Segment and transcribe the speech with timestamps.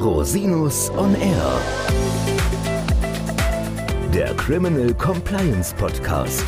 [0.00, 1.60] Rosinus on Air.
[4.14, 6.42] Der Criminal Compliance Podcast.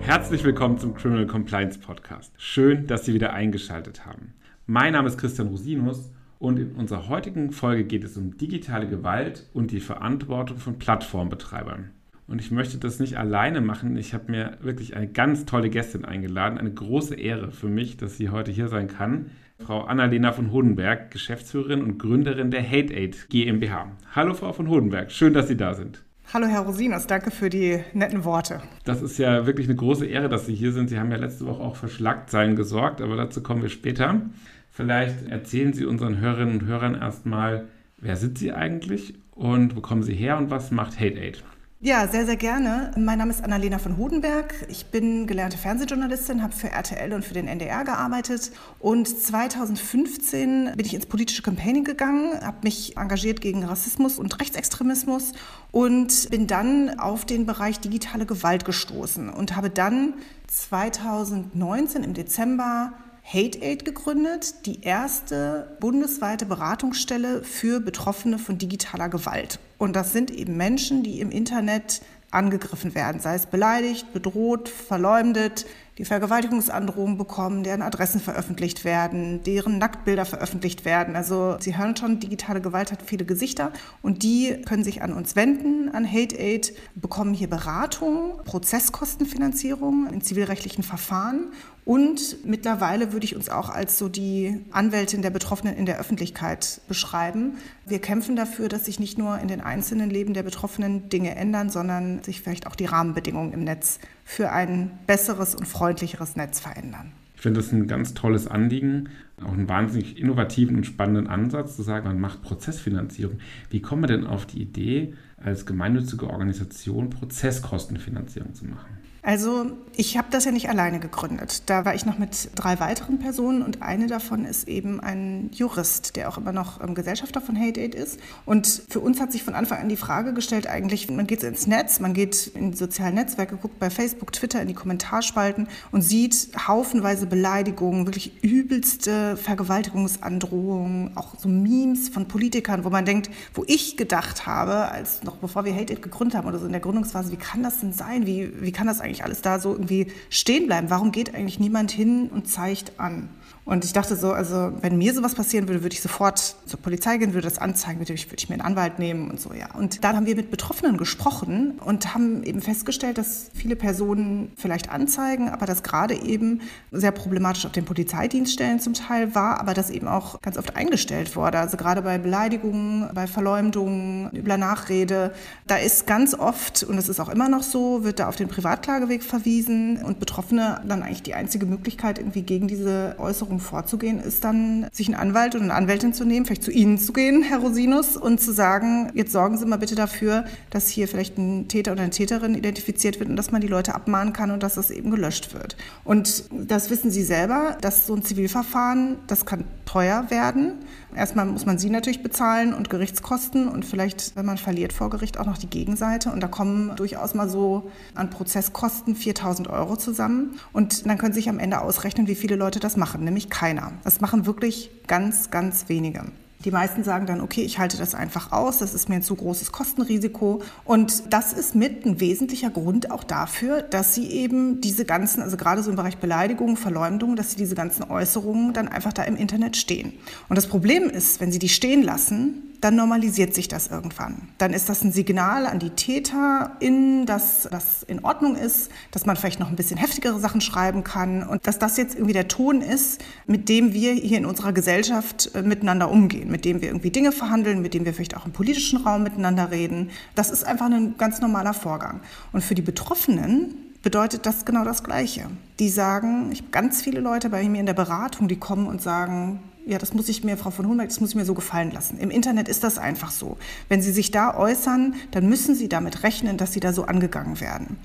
[0.00, 2.32] Herzlich willkommen zum Criminal Compliance Podcast.
[2.36, 4.34] Schön, dass Sie wieder eingeschaltet haben.
[4.66, 9.48] Mein Name ist Christian Rosinus und in unserer heutigen Folge geht es um digitale Gewalt
[9.52, 11.92] und die Verantwortung von Plattformbetreibern.
[12.26, 13.96] Und ich möchte das nicht alleine machen.
[13.96, 16.58] Ich habe mir wirklich eine ganz tolle Gästin eingeladen.
[16.58, 19.30] Eine große Ehre für mich, dass sie heute hier sein kann.
[19.58, 23.92] Frau Annalena von Hodenberg, Geschäftsführerin und Gründerin der Hate Aid GmbH.
[24.14, 26.02] Hallo Frau von Hodenberg, schön, dass Sie da sind.
[26.32, 28.60] Hallo Herr Rosinas, danke für die netten Worte.
[28.84, 30.88] Das ist ja wirklich eine große Ehre, dass Sie hier sind.
[30.88, 34.22] Sie haben ja letzte Woche auch für Schlagzeilen gesorgt, aber dazu kommen wir später.
[34.70, 40.02] Vielleicht erzählen Sie unseren Hörerinnen und Hörern erstmal, wer sind Sie eigentlich und wo kommen
[40.02, 41.44] Sie her und was macht Hate Aid?
[41.84, 42.92] Ja, sehr, sehr gerne.
[42.96, 44.54] Mein Name ist Annalena von Hodenberg.
[44.68, 48.52] Ich bin gelernte Fernsehjournalistin, habe für RTL und für den NDR gearbeitet.
[48.78, 55.32] Und 2015 bin ich ins politische Campaigning gegangen, habe mich engagiert gegen Rassismus und Rechtsextremismus
[55.72, 60.14] und bin dann auf den Bereich digitale Gewalt gestoßen und habe dann
[60.46, 62.92] 2019 im Dezember
[63.24, 69.58] Hate Aid gegründet, die erste bundesweite Beratungsstelle für Betroffene von digitaler Gewalt.
[69.78, 75.66] Und das sind eben Menschen, die im Internet angegriffen werden, sei es beleidigt, bedroht, verleumdet,
[75.98, 81.14] die Vergewaltigungsandrohungen bekommen, deren Adressen veröffentlicht werden, deren Nacktbilder veröffentlicht werden.
[81.14, 85.36] Also Sie hören schon, digitale Gewalt hat viele Gesichter und die können sich an uns
[85.36, 91.52] wenden, an Hate Aid, bekommen hier Beratung, Prozesskostenfinanzierung in zivilrechtlichen Verfahren
[91.84, 96.80] und mittlerweile würde ich uns auch als so die Anwältin der Betroffenen in der Öffentlichkeit
[96.86, 97.54] beschreiben.
[97.86, 101.70] Wir kämpfen dafür, dass sich nicht nur in den einzelnen Leben der Betroffenen Dinge ändern,
[101.70, 107.12] sondern sich vielleicht auch die Rahmenbedingungen im Netz für ein besseres und freundlicheres Netz verändern.
[107.34, 109.08] Ich finde das ein ganz tolles Anliegen,
[109.42, 113.40] auch einen wahnsinnig innovativen und spannenden Ansatz zu sagen, man macht Prozessfinanzierung.
[113.70, 119.01] Wie kommen wir denn auf die Idee, als gemeinnützige Organisation Prozesskostenfinanzierung zu machen?
[119.24, 121.62] Also ich habe das ja nicht alleine gegründet.
[121.66, 126.16] Da war ich noch mit drei weiteren Personen und eine davon ist eben ein Jurist,
[126.16, 128.18] der auch immer noch ähm, Gesellschafter von Hate Aid ist.
[128.46, 131.68] Und für uns hat sich von Anfang an die Frage gestellt, eigentlich, man geht ins
[131.68, 136.02] Netz, man geht in die sozialen Netzwerke, guckt bei Facebook, Twitter in die Kommentarspalten und
[136.02, 143.62] sieht haufenweise Beleidigungen, wirklich übelste Vergewaltigungsandrohungen, auch so Memes von Politikern, wo man denkt, wo
[143.68, 146.80] ich gedacht habe, als noch bevor wir Hate Aid gegründet haben oder so in der
[146.80, 148.26] Gründungsphase, wie kann das denn sein?
[148.26, 150.88] Wie, wie kann das eigentlich eigentlich alles da so irgendwie stehen bleiben?
[150.90, 153.28] Warum geht eigentlich niemand hin und zeigt an?
[153.64, 157.16] Und ich dachte so, also wenn mir sowas passieren würde, würde ich sofort zur Polizei
[157.18, 159.72] gehen, würde das anzeigen, würde ich, würde ich mir einen Anwalt nehmen und so, ja.
[159.74, 164.90] Und dann haben wir mit Betroffenen gesprochen und haben eben festgestellt, dass viele Personen vielleicht
[164.90, 169.90] anzeigen, aber dass gerade eben sehr problematisch auf den Polizeidienststellen zum Teil war, aber das
[169.90, 171.60] eben auch ganz oft eingestellt wurde.
[171.60, 175.34] Also gerade bei Beleidigungen, bei Verleumdungen, übler Nachrede,
[175.68, 178.48] da ist ganz oft, und es ist auch immer noch so, wird da auf den
[178.48, 184.18] Privatklageweg verwiesen und Betroffene dann eigentlich die einzige Möglichkeit, irgendwie gegen diese Äußerung darum vorzugehen,
[184.18, 187.42] ist dann, sich einen Anwalt oder eine Anwältin zu nehmen, vielleicht zu Ihnen zu gehen,
[187.42, 191.68] Herr Rosinus, und zu sagen, jetzt sorgen Sie mal bitte dafür, dass hier vielleicht ein
[191.68, 194.74] Täter oder eine Täterin identifiziert wird und dass man die Leute abmahnen kann und dass
[194.74, 195.76] das eben gelöscht wird.
[196.04, 200.78] Und das wissen Sie selber, dass so ein Zivilverfahren, das kann teuer werden.
[201.14, 205.38] Erstmal muss man sie natürlich bezahlen und Gerichtskosten und vielleicht, wenn man verliert vor Gericht,
[205.38, 206.30] auch noch die Gegenseite.
[206.30, 210.58] Und da kommen durchaus mal so an Prozesskosten 4000 Euro zusammen.
[210.72, 213.92] Und dann können Sie sich am Ende ausrechnen, wie viele Leute das machen, nämlich keiner.
[214.04, 216.24] Das machen wirklich ganz, ganz wenige.
[216.64, 219.34] Die meisten sagen dann, okay, ich halte das einfach aus, das ist mir ein zu
[219.34, 220.62] großes Kostenrisiko.
[220.84, 225.56] Und das ist mit ein wesentlicher Grund auch dafür, dass sie eben diese ganzen, also
[225.56, 229.36] gerade so im Bereich Beleidigung, Verleumdung, dass sie diese ganzen Äußerungen dann einfach da im
[229.36, 230.12] Internet stehen.
[230.48, 234.48] Und das Problem ist, wenn sie die stehen lassen, dann normalisiert sich das irgendwann.
[234.58, 239.36] Dann ist das ein Signal an die TäterInnen, dass das in Ordnung ist, dass man
[239.36, 242.82] vielleicht noch ein bisschen heftigere Sachen schreiben kann und dass das jetzt irgendwie der Ton
[242.82, 247.10] ist, mit dem wir hier in unserer Gesellschaft äh, miteinander umgehen, mit dem wir irgendwie
[247.10, 250.10] Dinge verhandeln, mit dem wir vielleicht auch im politischen Raum miteinander reden.
[250.34, 252.20] Das ist einfach ein ganz normaler Vorgang.
[252.52, 255.46] Und für die Betroffenen bedeutet das genau das Gleiche.
[255.78, 259.00] Die sagen, ich habe ganz viele Leute bei mir in der Beratung, die kommen und
[259.00, 261.90] sagen, ja, das muss ich mir, Frau von Hohenberg, das muss ich mir so gefallen
[261.90, 262.18] lassen.
[262.18, 263.56] Im Internet ist das einfach so.
[263.88, 267.60] Wenn Sie sich da äußern, dann müssen Sie damit rechnen, dass Sie da so angegangen
[267.60, 267.96] werden.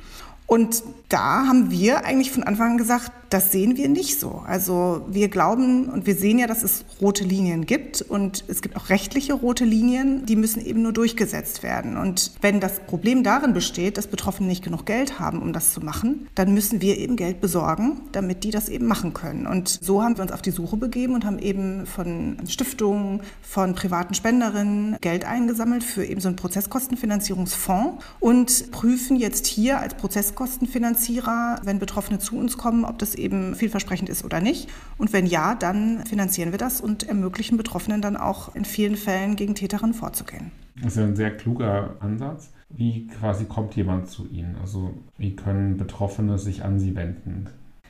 [0.47, 4.43] Und da haben wir eigentlich von Anfang an gesagt, das sehen wir nicht so.
[4.45, 8.75] Also wir glauben und wir sehen ja, dass es rote Linien gibt und es gibt
[8.75, 11.97] auch rechtliche rote Linien, die müssen eben nur durchgesetzt werden.
[11.97, 15.81] Und wenn das Problem darin besteht, dass Betroffene nicht genug Geld haben, um das zu
[15.81, 19.45] machen, dann müssen wir eben Geld besorgen, damit die das eben machen können.
[19.45, 23.75] Und so haben wir uns auf die Suche begeben und haben eben von Stiftungen, von
[23.75, 31.61] privaten Spenderinnen Geld eingesammelt für eben so einen Prozesskostenfinanzierungsfonds und prüfen jetzt hier als Prozesskostenfinanzierer,
[31.63, 34.69] wenn Betroffene zu uns kommen, ob das eben vielversprechend ist oder nicht.
[34.97, 39.35] Und wenn ja, dann finanzieren wir das und ermöglichen Betroffenen dann auch in vielen Fällen
[39.35, 40.51] gegen Täterinnen vorzugehen.
[40.75, 42.51] Das ist ja ein sehr kluger Ansatz.
[42.69, 44.55] Wie quasi kommt jemand zu Ihnen?
[44.61, 47.47] Also wie können Betroffene sich an Sie wenden?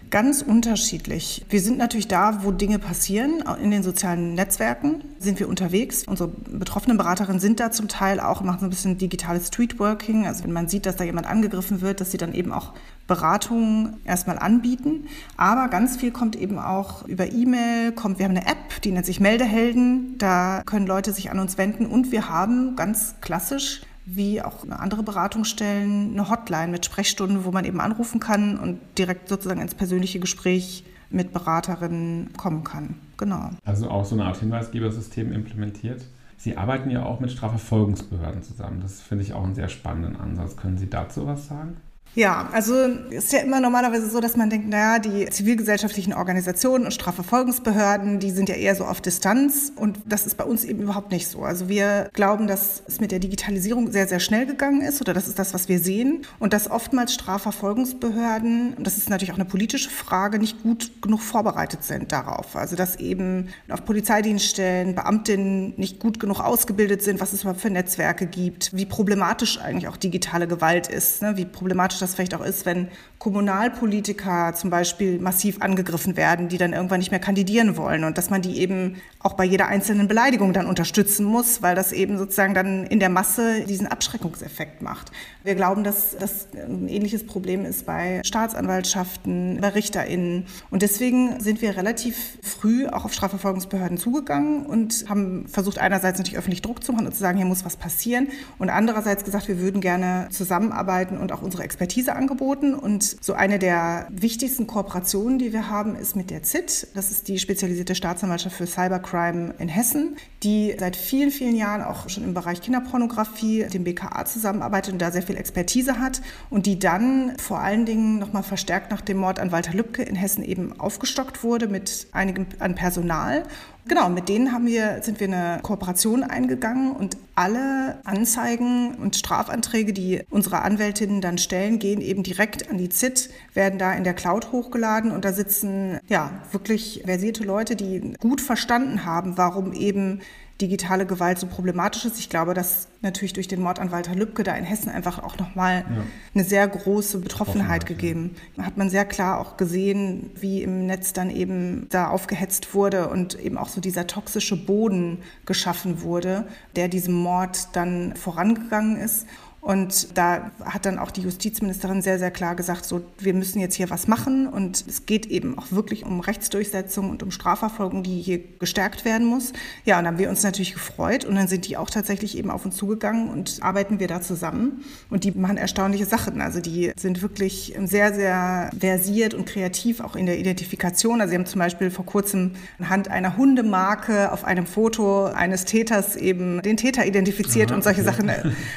[0.09, 1.45] Ganz unterschiedlich.
[1.50, 3.44] Wir sind natürlich da, wo Dinge passieren.
[3.62, 6.06] In den sozialen Netzwerken sind wir unterwegs.
[6.07, 10.25] Unsere betroffenen Beraterinnen sind da zum Teil auch, machen so ein bisschen digitales Streetworking.
[10.25, 12.74] Also wenn man sieht, dass da jemand angegriffen wird, dass sie dann eben auch
[13.07, 15.07] Beratungen erstmal anbieten.
[15.36, 19.06] Aber ganz viel kommt eben auch über E-Mail, kommt, wir haben eine App, die nennt
[19.06, 20.18] sich Meldehelden.
[20.19, 25.04] Da können Leute sich an uns wenden und wir haben ganz klassisch wie auch andere
[25.04, 30.19] Beratungsstellen eine Hotline mit Sprechstunden, wo man eben anrufen kann und direkt sozusagen ins persönliche
[30.19, 32.95] Gespräch mit Beraterinnen kommen kann.
[33.18, 33.50] Genau.
[33.65, 36.06] Also auch so eine Art Hinweisgebersystem implementiert.
[36.38, 38.80] Sie arbeiten ja auch mit Strafverfolgungsbehörden zusammen.
[38.81, 40.56] Das finde ich auch einen sehr spannenden Ansatz.
[40.56, 41.75] Können Sie dazu was sagen?
[42.17, 42.73] Ja, also
[43.11, 48.31] ist ja immer normalerweise so, dass man denkt, naja, die zivilgesellschaftlichen Organisationen und Strafverfolgungsbehörden, die
[48.31, 51.43] sind ja eher so auf Distanz und das ist bei uns eben überhaupt nicht so.
[51.43, 55.27] Also wir glauben, dass es mit der Digitalisierung sehr, sehr schnell gegangen ist oder das
[55.27, 59.45] ist das, was wir sehen und dass oftmals Strafverfolgungsbehörden, und das ist natürlich auch eine
[59.45, 62.55] politische Frage, nicht gut genug vorbereitet sind darauf.
[62.55, 67.69] Also dass eben auf Polizeidienststellen Beamtinnen nicht gut genug ausgebildet sind, was es überhaupt für
[67.69, 71.37] Netzwerke gibt, wie problematisch eigentlich auch digitale Gewalt ist, ne?
[71.37, 72.88] wie problematisch das das vielleicht auch ist, wenn
[73.19, 78.30] Kommunalpolitiker zum Beispiel massiv angegriffen werden, die dann irgendwann nicht mehr kandidieren wollen und dass
[78.30, 82.54] man die eben auch bei jeder einzelnen Beleidigung dann unterstützen muss, weil das eben sozusagen
[82.54, 85.12] dann in der Masse diesen Abschreckungseffekt macht.
[85.47, 90.45] Wir glauben, dass das ein ähnliches Problem ist bei Staatsanwaltschaften, bei RichterInnen.
[90.71, 96.38] Und deswegen sind wir relativ früh auch auf Strafverfolgungsbehörden zugegangen und haben versucht, einerseits natürlich
[96.38, 98.27] öffentlich Druck zu machen und zu sagen, hier muss was passieren
[98.57, 102.73] und andererseits gesagt, wir würden gerne zusammenarbeiten und auch unsere Expertise angeboten.
[102.73, 106.89] Und so eine der wichtigsten Kooperationen, die wir haben, ist mit der ZIT.
[106.93, 112.09] Das ist die spezialisierte Staatsanwaltschaft für Cybercrime in Hessen, die seit vielen, vielen Jahren auch
[112.09, 116.80] schon im Bereich Kinderpornografie, dem BKA zusammenarbeitet und da sehr viel Expertise hat und die
[116.80, 120.80] dann vor allen Dingen nochmal verstärkt nach dem Mord an Walter Lübcke in Hessen eben
[120.80, 123.44] aufgestockt wurde mit einigem an Personal.
[123.88, 129.94] Genau, mit denen haben wir, sind wir eine Kooperation eingegangen und alle Anzeigen und Strafanträge,
[129.94, 134.13] die unsere Anwältinnen dann stellen, gehen eben direkt an die ZIT, werden da in der
[134.13, 140.19] Cloud hochgeladen und da sitzen ja wirklich versierte Leute, die gut verstanden haben, warum eben
[140.62, 142.19] digitale Gewalt so problematisch ist.
[142.19, 145.38] Ich glaube, dass natürlich durch den Mord an Walter Lübcke da in Hessen einfach auch
[145.38, 146.04] nochmal ja.
[146.33, 148.36] eine sehr große Betroffenheit gegeben.
[148.56, 153.09] Da hat man sehr klar auch gesehen, wie im Netz dann eben da aufgehetzt wurde
[153.09, 159.27] und eben auch so dieser toxische Boden geschaffen wurde, der diesem Mord dann vorangegangen ist.
[159.67, 163.75] Und da hat dann auch die Justizministerin sehr, sehr klar gesagt, so, wir müssen jetzt
[163.75, 164.47] hier was machen.
[164.47, 169.27] Und es geht eben auch wirklich um Rechtsdurchsetzung und um Strafverfolgung, die hier gestärkt werden
[169.27, 169.51] muss.
[169.83, 171.25] Ja, und dann haben wir uns natürlich gefreut.
[171.25, 174.85] Und dann sind die auch tatsächlich eben auf uns zugegangen und arbeiten wir da zusammen.
[175.09, 176.39] Und die machen erstaunliche Sachen.
[176.39, 181.19] Also die sind wirklich sehr, sehr versiert und kreativ auch in der Identifikation.
[181.19, 186.15] Also sie haben zum Beispiel vor kurzem anhand einer Hundemarke auf einem Foto eines Täters
[186.15, 188.09] eben den Täter identifiziert Aha, und solche okay.
[188.09, 188.31] Sachen.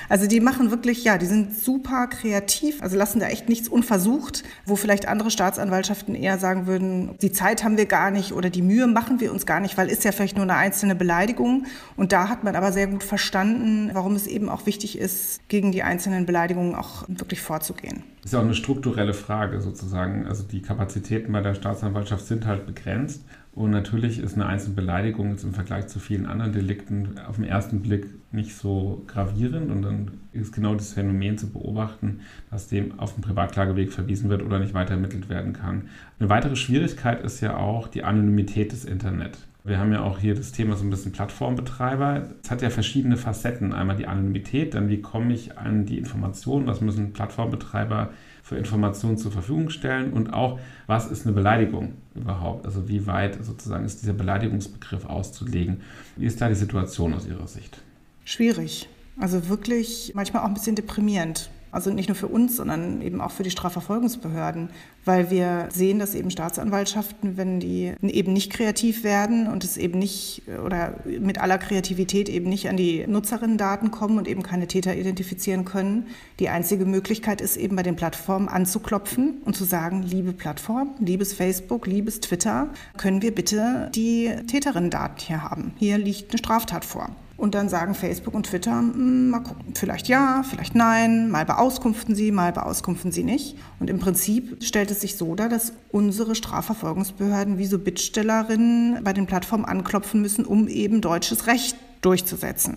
[0.09, 3.69] Also die machen wirklich wirklich, ja, die sind super kreativ, also lassen da echt nichts
[3.69, 8.49] unversucht, wo vielleicht andere Staatsanwaltschaften eher sagen würden, die Zeit haben wir gar nicht oder
[8.49, 11.67] die Mühe machen wir uns gar nicht, weil ist ja vielleicht nur eine einzelne Beleidigung.
[11.99, 15.71] Und da hat man aber sehr gut verstanden, warum es eben auch wichtig ist, gegen
[15.71, 18.03] die einzelnen Beleidigungen auch wirklich vorzugehen.
[18.23, 20.27] Das ist ja auch eine strukturelle Frage sozusagen.
[20.27, 23.23] Also die Kapazitäten bei der Staatsanwaltschaft sind halt begrenzt.
[23.53, 27.45] Und natürlich ist eine einzelne Beleidigung jetzt im Vergleich zu vielen anderen Delikten auf den
[27.45, 29.71] ersten Blick nicht so gravierend.
[29.71, 34.43] Und dann ist genau das Phänomen zu beobachten, dass dem auf dem Privatklageweg verwiesen wird
[34.43, 35.89] oder nicht weiter ermittelt werden kann.
[36.21, 39.39] Eine weitere Schwierigkeit ist ja auch die Anonymität des Internet.
[39.65, 42.29] Wir haben ja auch hier das Thema so ein bisschen Plattformbetreiber.
[42.43, 43.75] Es hat ja verschiedene Facetten.
[43.75, 48.11] Einmal die Anonymität, dann wie komme ich an die Informationen, was müssen Plattformbetreiber
[48.51, 52.67] für Informationen zur Verfügung stellen und auch, was ist eine Beleidigung überhaupt?
[52.67, 55.83] Also wie weit sozusagen ist dieser Beleidigungsbegriff auszulegen?
[56.17, 57.81] Wie ist da die Situation aus Ihrer Sicht?
[58.25, 58.89] Schwierig.
[59.21, 61.49] Also wirklich manchmal auch ein bisschen deprimierend.
[61.73, 64.71] Also nicht nur für uns, sondern eben auch für die Strafverfolgungsbehörden,
[65.05, 69.99] weil wir sehen, dass eben Staatsanwaltschaften, wenn die eben nicht kreativ werden und es eben
[69.99, 74.97] nicht oder mit aller Kreativität eben nicht an die Nutzerinnendaten kommen und eben keine Täter
[74.97, 76.09] identifizieren können,
[76.39, 81.33] die einzige Möglichkeit ist eben bei den Plattformen anzuklopfen und zu sagen, liebe Plattform, liebes
[81.33, 85.73] Facebook, liebes Twitter, können wir bitte die Täterinnendaten hier haben?
[85.79, 87.11] Hier liegt eine Straftat vor.
[87.41, 92.15] Und dann sagen Facebook und Twitter, hm, mal gucken, vielleicht ja, vielleicht nein, mal beauskunften
[92.15, 93.57] sie, mal beauskunften sie nicht.
[93.79, 99.15] Und im Prinzip stellt es sich so dar, dass unsere Strafverfolgungsbehörden wie so Bittstellerinnen bei
[99.15, 102.77] den Plattformen anklopfen müssen, um eben deutsches Recht durchzusetzen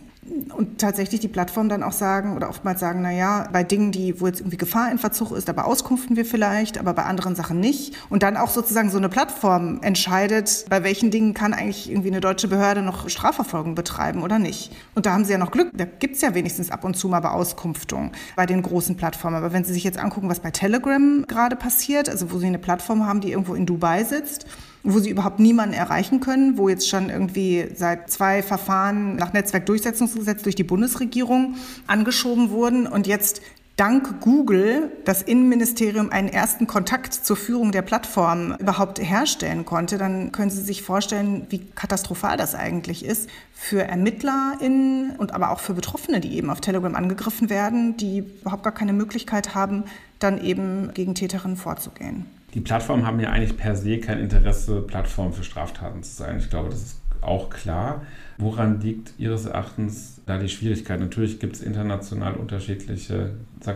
[0.56, 4.20] und tatsächlich die Plattformen dann auch sagen oder oftmals sagen, na ja, bei Dingen, die,
[4.22, 7.60] wo jetzt irgendwie Gefahr in Verzug ist, aber auskunften wir vielleicht, aber bei anderen Sachen
[7.60, 7.96] nicht.
[8.10, 12.22] Und dann auch sozusagen so eine Plattform entscheidet, bei welchen Dingen kann eigentlich irgendwie eine
[12.22, 14.72] deutsche Behörde noch Strafverfolgung betreiben oder nicht.
[14.96, 17.08] Und da haben sie ja noch Glück, da gibt es ja wenigstens ab und zu
[17.08, 19.38] mal Beauskunftung bei den großen Plattformen.
[19.38, 22.60] Aber wenn Sie sich jetzt angucken, was bei Telegram gerade passiert, also wo Sie eine
[22.60, 24.46] Plattform haben, die irgendwo in Dubai sitzt,
[24.84, 30.44] wo sie überhaupt niemanden erreichen können, wo jetzt schon irgendwie seit zwei Verfahren nach Netzwerkdurchsetzungsgesetz
[30.44, 31.56] durch die Bundesregierung
[31.88, 33.42] angeschoben wurden und jetzt
[33.76, 40.32] dank Google das Innenministerium einen ersten Kontakt zur Führung der Plattform überhaupt herstellen konnte, dann
[40.32, 45.74] können Sie sich vorstellen, wie katastrophal das eigentlich ist für ErmittlerInnen und aber auch für
[45.74, 49.86] Betroffene, die eben auf Telegram angegriffen werden, die überhaupt gar keine Möglichkeit haben,
[50.20, 52.26] dann eben gegen Täterinnen vorzugehen.
[52.54, 56.38] Die Plattformen haben ja eigentlich per se kein Interesse, Plattformen für Straftaten zu sein.
[56.38, 58.06] Ich glaube, das ist auch klar.
[58.38, 61.00] Woran liegt Ihres Erachtens da die Schwierigkeit?
[61.00, 63.32] Natürlich gibt es international unterschiedliche,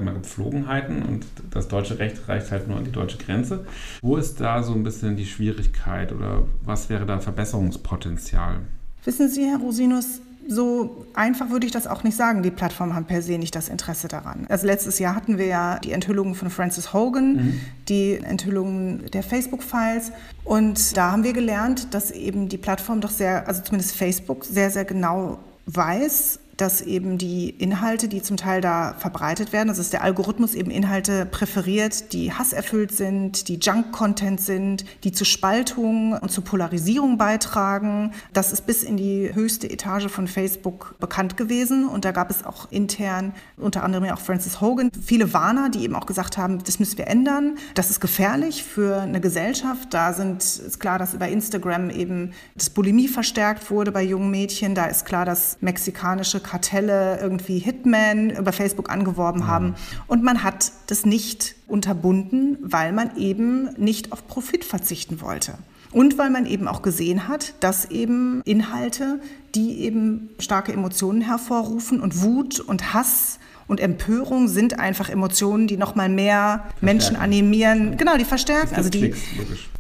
[0.05, 3.65] wir mal, Gepflogenheiten und das deutsche Recht reicht halt nur an die deutsche Grenze.
[4.01, 8.59] Wo ist da so ein bisschen die Schwierigkeit oder was wäre da Verbesserungspotenzial?
[9.03, 12.43] Wissen Sie, Herr Rosinus, so einfach würde ich das auch nicht sagen.
[12.43, 14.45] Die Plattformen haben per se nicht das Interesse daran.
[14.49, 17.59] Also letztes Jahr hatten wir ja die Enthüllungen von Francis Hogan, mhm.
[17.89, 20.11] die Enthüllungen der Facebook-Files.
[20.43, 24.69] Und da haben wir gelernt, dass eben die Plattform doch sehr, also zumindest Facebook, sehr,
[24.71, 29.91] sehr genau weiß, dass eben die Inhalte, die zum Teil da verbreitet werden, also dass
[29.91, 36.31] der Algorithmus eben Inhalte präferiert, die hasserfüllt sind, die Junk-Content sind, die zu Spaltung und
[36.31, 38.13] zu Polarisierung beitragen.
[38.33, 42.45] Das ist bis in die höchste Etage von Facebook bekannt gewesen und da gab es
[42.45, 46.63] auch intern, unter anderem ja auch Francis Hogan, viele Warner, die eben auch gesagt haben,
[46.63, 47.57] das müssen wir ändern.
[47.75, 49.93] Das ist gefährlich für eine Gesellschaft.
[49.93, 54.75] Da sind, ist klar, dass über Instagram eben das Bulimie verstärkt wurde bei jungen Mädchen.
[54.75, 59.47] Da ist klar, dass mexikanische Kartelle irgendwie Hitman über Facebook angeworben mhm.
[59.47, 59.75] haben.
[60.07, 65.55] Und man hat das nicht unterbunden, weil man eben nicht auf Profit verzichten wollte.
[65.91, 69.19] Und weil man eben auch gesehen hat, dass eben Inhalte,
[69.55, 75.77] die eben starke Emotionen hervorrufen und Wut und Hass und Empörung sind einfach Emotionen, die
[75.77, 76.85] noch mal mehr verstärken.
[76.85, 77.97] Menschen animieren.
[77.97, 78.75] Genau, die verstärken.
[78.75, 79.19] Also die, Klicks,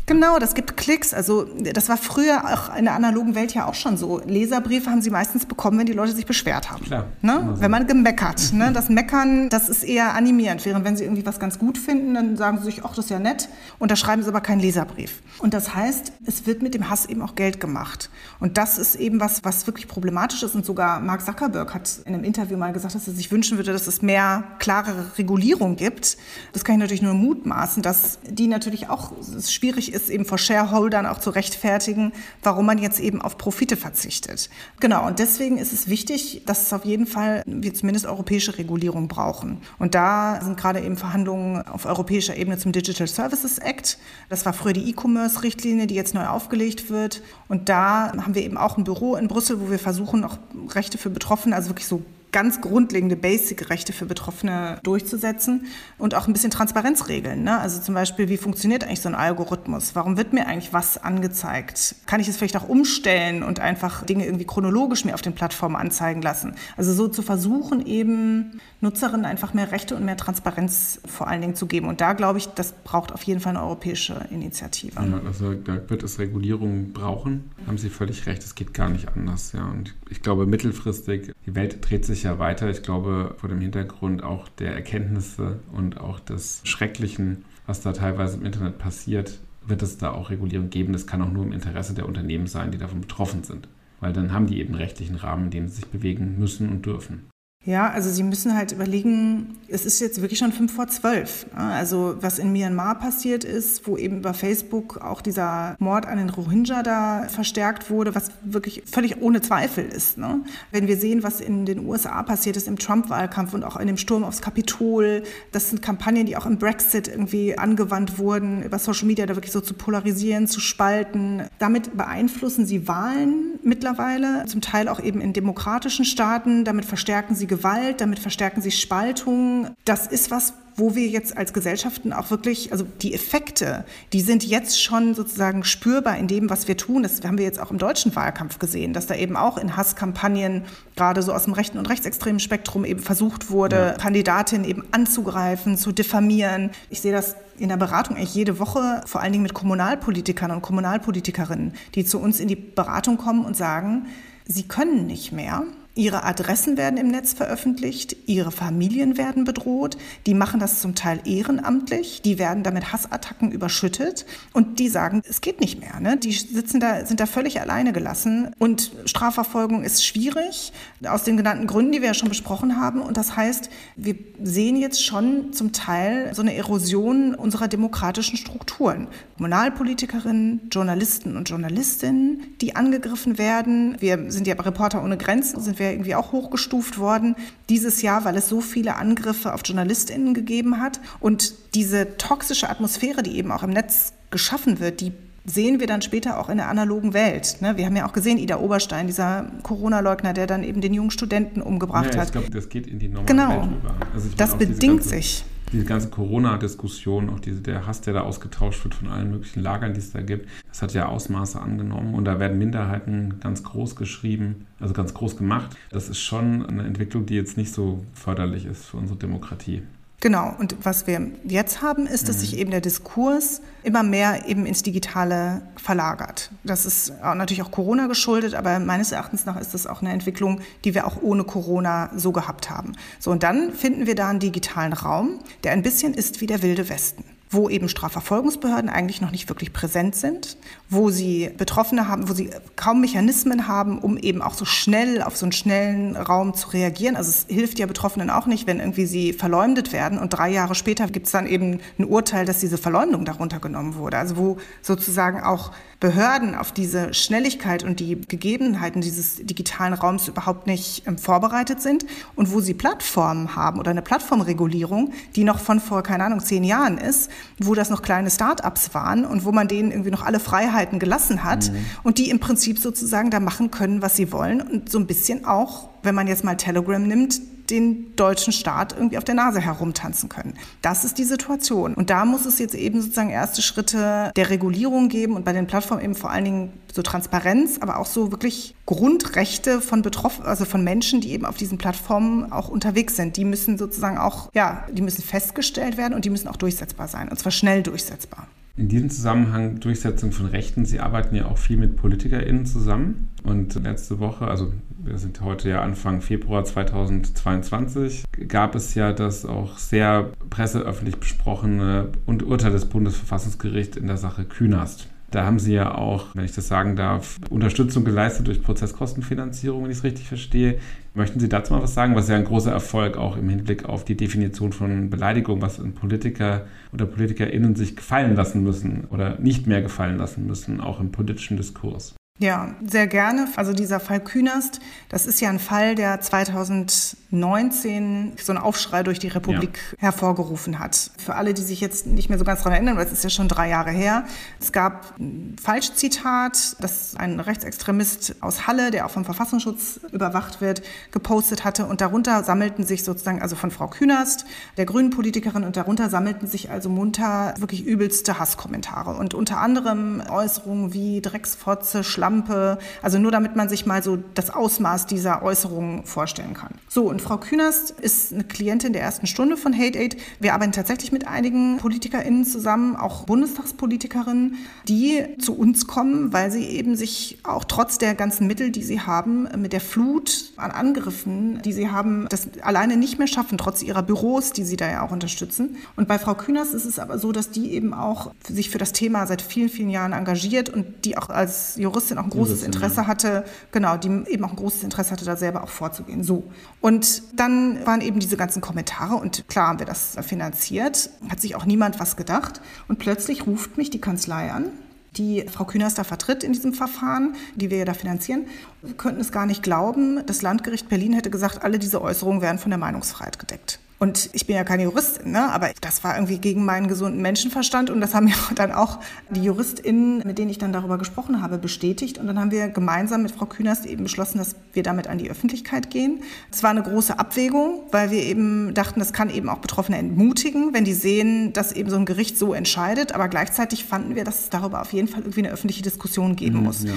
[0.07, 1.13] Genau, das gibt Klicks.
[1.13, 4.21] Also das war früher auch in der analogen Welt ja auch schon so.
[4.25, 6.85] Leserbriefe haben sie meistens bekommen, wenn die Leute sich beschwert haben.
[6.85, 7.07] Klar.
[7.21, 7.55] Ne?
[7.57, 8.53] Wenn man gemeckert.
[8.53, 8.71] Ne?
[8.71, 10.65] Das Meckern, das ist eher animierend.
[10.65, 13.11] Während wenn sie irgendwie was ganz gut finden, dann sagen sie sich, ach, das ist
[13.11, 13.49] ja nett.
[13.79, 15.21] Und da schreiben sie aber keinen Leserbrief.
[15.39, 18.09] Und das heißt, es wird mit dem Hass eben auch Geld gemacht.
[18.39, 20.55] Und das ist eben was, was wirklich problematisch ist.
[20.55, 23.73] Und sogar Mark Zuckerberg hat in einem Interview mal gesagt, dass er sich wünschen würde,
[23.73, 26.17] dass es mehr klarere Regulierung gibt.
[26.53, 29.11] Das kann ich natürlich nur mutmaßen, dass die natürlich auch
[29.45, 32.13] schwierig ist ist eben vor Shareholdern auch zu rechtfertigen,
[32.43, 34.49] warum man jetzt eben auf Profite verzichtet.
[34.79, 39.07] Genau, und deswegen ist es wichtig, dass es auf jeden Fall wir zumindest europäische Regulierung
[39.07, 39.61] brauchen.
[39.79, 43.97] Und da sind gerade eben Verhandlungen auf europäischer Ebene zum Digital Services Act.
[44.29, 47.21] Das war früher die E-Commerce-Richtlinie, die jetzt neu aufgelegt wird.
[47.47, 50.37] Und da haben wir eben auch ein Büro in Brüssel, wo wir versuchen, auch
[50.69, 52.01] Rechte für Betroffene, also wirklich so
[52.31, 55.65] ganz grundlegende Basic-Rechte für Betroffene durchzusetzen
[55.97, 57.43] und auch ein bisschen Transparenz regeln.
[57.43, 57.59] Ne?
[57.59, 59.95] Also zum Beispiel, wie funktioniert eigentlich so ein Algorithmus?
[59.95, 61.95] Warum wird mir eigentlich was angezeigt?
[62.05, 65.75] Kann ich es vielleicht auch umstellen und einfach Dinge irgendwie chronologisch mir auf den Plattformen
[65.75, 66.55] anzeigen lassen?
[66.75, 71.55] Also so zu versuchen, eben Nutzerinnen einfach mehr Rechte und mehr Transparenz vor allen Dingen
[71.55, 71.87] zu geben.
[71.87, 75.01] Und da glaube ich, das braucht auf jeden Fall eine europäische Initiative.
[75.01, 77.51] Ja, also da wird es Regulierung brauchen.
[77.65, 79.53] Haben Sie völlig recht, es geht gar nicht anders.
[79.53, 79.65] Ja.
[79.65, 82.69] Und ich glaube, mittelfristig, die Welt dreht sich ja weiter.
[82.69, 88.37] Ich glaube, vor dem Hintergrund auch der Erkenntnisse und auch des Schrecklichen, was da teilweise
[88.37, 90.93] im Internet passiert, wird es da auch Regulierung geben.
[90.93, 93.67] Das kann auch nur im Interesse der Unternehmen sein, die davon betroffen sind.
[93.99, 97.29] Weil dann haben die eben rechtlichen Rahmen, in dem sie sich bewegen müssen und dürfen.
[97.67, 101.45] Ja, also Sie müssen halt überlegen, es ist jetzt wirklich schon fünf vor zwölf.
[101.53, 101.59] Ne?
[101.61, 106.29] Also was in Myanmar passiert ist, wo eben über Facebook auch dieser Mord an den
[106.29, 110.17] Rohingya da verstärkt wurde, was wirklich völlig ohne Zweifel ist.
[110.17, 110.45] Ne?
[110.71, 113.97] Wenn wir sehen, was in den USA passiert ist im Trump-Wahlkampf und auch in dem
[113.97, 119.07] Sturm aufs Kapitol, das sind Kampagnen, die auch im Brexit irgendwie angewandt wurden, über Social
[119.07, 121.43] Media da wirklich so zu polarisieren, zu spalten.
[121.59, 126.63] Damit beeinflussen sie Wahlen mittlerweile, zum Teil auch eben in demokratischen Staaten.
[126.63, 129.69] Damit verstärken sie Gewalt, damit verstärken sie Spaltung.
[129.85, 133.83] Das ist was, wo wir jetzt als Gesellschaften auch wirklich, also die Effekte,
[134.13, 137.01] die sind jetzt schon sozusagen spürbar in dem, was wir tun.
[137.01, 140.65] Das haben wir jetzt auch im deutschen Wahlkampf gesehen, dass da eben auch in Hasskampagnen
[140.95, 143.93] gerade so aus dem rechten und rechtsextremen Spektrum eben versucht wurde, ja.
[143.93, 146.69] Kandidatinnen eben anzugreifen, zu diffamieren.
[146.91, 150.61] Ich sehe das in der Beratung eigentlich jede Woche, vor allen Dingen mit Kommunalpolitikern und
[150.61, 154.05] Kommunalpolitikerinnen, die zu uns in die Beratung kommen und sagen,
[154.45, 155.63] sie können nicht mehr
[155.97, 161.19] Ihre Adressen werden im Netz veröffentlicht, ihre Familien werden bedroht, die machen das zum Teil
[161.25, 165.99] ehrenamtlich, die werden damit Hassattacken überschüttet und die sagen, es geht nicht mehr.
[165.99, 166.15] Ne?
[166.17, 170.71] Die sitzen da, sind da völlig alleine gelassen und Strafverfolgung ist schwierig,
[171.03, 173.01] aus den genannten Gründen, die wir ja schon besprochen haben.
[173.01, 179.07] Und das heißt, wir sehen jetzt schon zum Teil so eine Erosion unserer demokratischen Strukturen.
[179.37, 183.97] Kommunalpolitikerinnen, Journalisten und Journalistinnen, die angegriffen werden.
[183.99, 187.35] Wir sind ja Reporter ohne Grenzen, sind wir wäre irgendwie auch hochgestuft worden
[187.69, 190.99] dieses Jahr, weil es so viele Angriffe auf JournalistInnen gegeben hat.
[191.19, 195.13] Und diese toxische Atmosphäre, die eben auch im Netz geschaffen wird, die
[195.45, 197.57] sehen wir dann später auch in der analogen Welt.
[197.61, 197.77] Ne?
[197.77, 201.61] Wir haben ja auch gesehen, Ida Oberstein, dieser Corona-Leugner, der dann eben den jungen Studenten
[201.61, 202.27] umgebracht ja, hat.
[202.27, 203.49] Ich glaube, das geht in die normale genau.
[203.61, 203.95] Welt über.
[204.13, 208.95] Also das bedingt sich diese ganze Corona-Diskussion, auch diese, der Hass, der da ausgetauscht wird
[208.95, 212.39] von allen möglichen Lagern, die es da gibt, das hat ja Ausmaße angenommen und da
[212.39, 215.75] werden Minderheiten ganz groß geschrieben, also ganz groß gemacht.
[215.89, 219.83] Das ist schon eine Entwicklung, die jetzt nicht so förderlich ist für unsere Demokratie.
[220.19, 222.41] Genau, und was wir jetzt haben, ist, dass mhm.
[222.41, 226.49] sich eben der Diskurs immer mehr eben ins Digitale verlagert.
[226.63, 230.61] Das ist natürlich auch Corona geschuldet, aber meines Erachtens nach ist das auch eine Entwicklung,
[230.85, 232.93] die wir auch ohne Corona so gehabt haben.
[233.19, 236.63] So, und dann finden wir da einen digitalen Raum, der ein bisschen ist wie der
[236.63, 240.57] wilde Westen wo eben Strafverfolgungsbehörden eigentlich noch nicht wirklich präsent sind,
[240.89, 245.37] wo sie Betroffene haben, wo sie kaum Mechanismen haben, um eben auch so schnell auf
[245.37, 247.15] so einen schnellen Raum zu reagieren.
[247.15, 250.75] Also es hilft ja Betroffenen auch nicht, wenn irgendwie sie verleumdet werden und drei Jahre
[250.75, 254.17] später gibt es dann eben ein Urteil, dass diese Verleumdung darunter genommen wurde.
[254.17, 260.67] Also wo sozusagen auch Behörden auf diese Schnelligkeit und die Gegebenheiten dieses digitalen Raums überhaupt
[260.67, 262.05] nicht ähm, vorbereitet sind
[262.35, 266.63] und wo sie Plattformen haben oder eine Plattformregulierung, die noch von vor, keine Ahnung, zehn
[266.63, 270.39] Jahren ist, wo das noch kleine Start-ups waren und wo man denen irgendwie noch alle
[270.39, 271.85] Freiheiten gelassen hat mhm.
[272.03, 275.45] und die im Prinzip sozusagen da machen können, was sie wollen und so ein bisschen
[275.45, 280.29] auch, wenn man jetzt mal Telegram nimmt, den deutschen Staat irgendwie auf der Nase herumtanzen
[280.29, 280.53] können.
[280.81, 281.93] Das ist die Situation.
[281.93, 285.67] Und da muss es jetzt eben sozusagen erste Schritte der Regulierung geben und bei den
[285.67, 290.65] Plattformen eben vor allen Dingen so Transparenz, aber auch so wirklich Grundrechte von Betroffenen, also
[290.65, 293.37] von Menschen, die eben auf diesen Plattformen auch unterwegs sind.
[293.37, 297.29] Die müssen sozusagen auch, ja, die müssen festgestellt werden und die müssen auch durchsetzbar sein
[297.29, 298.47] und zwar schnell durchsetzbar.
[298.77, 300.85] In diesem Zusammenhang Durchsetzung von Rechten.
[300.85, 303.29] Sie arbeiten ja auch viel mit PolitikerInnen zusammen.
[303.43, 304.71] Und letzte Woche, also
[305.07, 312.09] wir sind heute ja Anfang Februar 2022, gab es ja das auch sehr presseöffentlich besprochene
[312.25, 315.07] und Urteil des Bundesverfassungsgerichts in der Sache Künast.
[315.31, 319.91] Da haben Sie ja auch, wenn ich das sagen darf, Unterstützung geleistet durch Prozesskostenfinanzierung, wenn
[319.91, 320.77] ich es richtig verstehe.
[321.13, 322.15] Möchten Sie dazu mal was sagen?
[322.15, 326.65] Was ja ein großer Erfolg auch im Hinblick auf die Definition von Beleidigung, was Politiker
[326.93, 331.57] oder PolitikerInnen sich gefallen lassen müssen oder nicht mehr gefallen lassen müssen, auch im politischen
[331.57, 332.15] Diskurs.
[332.39, 333.47] Ja, sehr gerne.
[333.55, 339.17] Also dieser Fall Künast, das ist ja ein Fall, der 2019 so einen Aufschrei durch
[339.17, 340.03] die Republik ja.
[340.03, 341.09] hervorgerufen hat.
[341.17, 343.31] Für alle, die sich jetzt nicht mehr so ganz daran erinnern, weil es ist ja
[343.31, 344.23] schon drei Jahre her.
[344.59, 350.83] Es gab ein Falschzitat, das ein Rechtsextremist aus Halle, der auch vom Verfassungsschutz überwacht wird,
[351.09, 351.87] gepostet hatte.
[351.87, 354.45] Und darunter sammelten sich sozusagen, also von Frau Künast,
[354.77, 359.15] der grünen Politikerin, und darunter sammelten sich also munter wirklich übelste Hasskommentare.
[359.15, 362.77] Und unter anderem Äußerungen wie Drecksfotze, Schlag Lampe.
[363.01, 366.73] Also nur damit man sich mal so das Ausmaß dieser Äußerungen vorstellen kann.
[366.89, 370.17] So, und Frau Künast ist eine Klientin der ersten Stunde von Hate Aid.
[370.39, 374.55] Wir arbeiten tatsächlich mit einigen PolitikerInnen zusammen, auch Bundestagspolitikerinnen,
[374.87, 379.01] die zu uns kommen, weil sie eben sich auch trotz der ganzen Mittel, die sie
[379.01, 383.81] haben, mit der Flut an Angriffen, die sie haben, das alleine nicht mehr schaffen, trotz
[383.81, 385.77] ihrer Büros, die sie da ja auch unterstützen.
[385.95, 388.91] Und bei Frau Künast ist es aber so, dass die eben auch sich für das
[388.91, 392.63] Thema seit vielen, vielen Jahren engagiert und die auch als Juristin Juristin auch ein großes
[392.63, 396.23] Interesse hatte, genau, die eben auch ein großes Interesse hatte, da selber auch vorzugehen.
[396.23, 396.43] So.
[396.81, 401.55] Und dann waren eben diese ganzen Kommentare und klar haben wir das finanziert, hat sich
[401.55, 402.61] auch niemand was gedacht.
[402.87, 404.71] Und plötzlich ruft mich die Kanzlei an
[405.15, 408.45] die Frau Kühners da vertritt in diesem Verfahren, die wir ja da finanzieren.
[408.83, 410.23] Wir könnten es gar nicht glauben.
[410.27, 413.79] Das Landgericht Berlin hätte gesagt, alle diese Äußerungen wären von der Meinungsfreiheit gedeckt.
[413.99, 415.51] Und ich bin ja keine Juristin, ne?
[415.51, 418.99] aber das war irgendwie gegen meinen gesunden Menschenverstand und das haben ja dann auch
[419.31, 422.19] die JuristInnen, mit denen ich dann darüber gesprochen habe, bestätigt.
[422.19, 425.31] Und dann haben wir gemeinsam mit Frau Künast eben beschlossen, dass wir damit an die
[425.31, 426.21] Öffentlichkeit gehen.
[426.51, 430.73] Es war eine große Abwägung, weil wir eben dachten, das kann eben auch Betroffene entmutigen,
[430.73, 433.13] wenn die sehen, dass eben so ein Gericht so entscheidet.
[433.15, 436.59] Aber gleichzeitig fanden wir, dass es darüber auf jeden Fall irgendwie eine öffentliche Diskussion geben
[436.59, 436.83] mhm, muss.
[436.83, 436.93] Ja.